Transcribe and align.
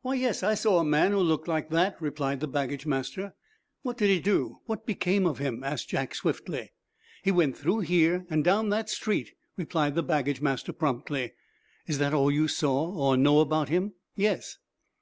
"Why, 0.00 0.14
yes, 0.14 0.42
I 0.42 0.54
saw 0.54 0.78
a 0.78 0.82
man 0.84 1.10
who 1.12 1.18
looked 1.18 1.46
like 1.46 1.68
that," 1.68 2.00
replied 2.00 2.40
the 2.40 2.48
baggage 2.48 2.86
master. 2.86 3.34
"What 3.82 3.98
did 3.98 4.08
he 4.08 4.18
do! 4.18 4.60
What 4.64 4.86
became 4.86 5.26
of 5.26 5.40
him?" 5.40 5.62
asked 5.62 5.90
Jack, 5.90 6.14
swiftly. 6.14 6.72
"He 7.22 7.30
went 7.32 7.54
through 7.54 7.80
here, 7.80 8.24
and 8.30 8.42
down 8.42 8.70
that 8.70 8.88
street," 8.88 9.34
replied 9.58 9.94
the 9.94 10.02
baggage 10.02 10.40
master 10.40 10.72
promptly. 10.72 11.34
"Is 11.86 11.98
that 11.98 12.14
all 12.14 12.30
you 12.30 12.48
saw, 12.48 12.90
or 12.94 13.18
know 13.18 13.40
about 13.40 13.68
him?" 13.68 13.92
"Yes." 14.16 14.56